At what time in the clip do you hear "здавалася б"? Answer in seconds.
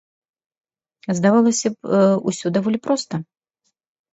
1.19-1.91